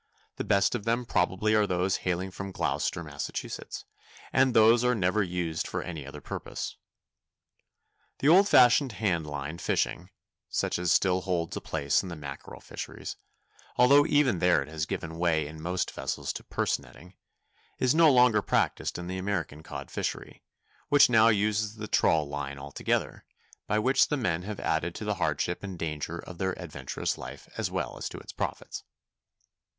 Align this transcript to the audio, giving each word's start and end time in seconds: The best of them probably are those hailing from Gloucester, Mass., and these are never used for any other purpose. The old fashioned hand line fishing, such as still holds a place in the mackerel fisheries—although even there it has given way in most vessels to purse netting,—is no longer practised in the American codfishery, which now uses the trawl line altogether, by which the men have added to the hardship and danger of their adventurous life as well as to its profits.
The 0.37 0.43
best 0.43 0.73
of 0.73 0.83
them 0.83 1.05
probably 1.05 1.53
are 1.53 1.67
those 1.67 1.97
hailing 1.97 2.31
from 2.31 2.51
Gloucester, 2.51 3.03
Mass., 3.03 3.29
and 4.33 4.55
these 4.55 4.83
are 4.83 4.95
never 4.95 5.21
used 5.21 5.67
for 5.67 5.83
any 5.83 6.07
other 6.07 6.21
purpose. 6.21 6.75
The 8.17 8.27
old 8.27 8.49
fashioned 8.49 8.93
hand 8.93 9.27
line 9.27 9.59
fishing, 9.59 10.09
such 10.49 10.79
as 10.79 10.91
still 10.91 11.21
holds 11.21 11.55
a 11.55 11.61
place 11.61 12.01
in 12.01 12.09
the 12.09 12.15
mackerel 12.15 12.61
fisheries—although 12.61 14.07
even 14.07 14.39
there 14.39 14.63
it 14.63 14.69
has 14.69 14.87
given 14.87 15.19
way 15.19 15.45
in 15.45 15.61
most 15.61 15.91
vessels 15.91 16.33
to 16.33 16.43
purse 16.43 16.79
netting,—is 16.79 17.93
no 17.93 18.11
longer 18.11 18.41
practised 18.41 18.97
in 18.97 19.05
the 19.05 19.19
American 19.19 19.61
codfishery, 19.61 20.41
which 20.89 21.11
now 21.11 21.27
uses 21.27 21.75
the 21.75 21.87
trawl 21.87 22.27
line 22.27 22.57
altogether, 22.57 23.23
by 23.67 23.77
which 23.77 24.07
the 24.07 24.17
men 24.17 24.41
have 24.41 24.59
added 24.59 24.95
to 24.95 25.05
the 25.05 25.13
hardship 25.21 25.61
and 25.61 25.77
danger 25.77 26.17
of 26.17 26.39
their 26.39 26.59
adventurous 26.59 27.19
life 27.19 27.47
as 27.55 27.69
well 27.69 27.99
as 27.99 28.09
to 28.09 28.17
its 28.17 28.33
profits. 28.33 28.83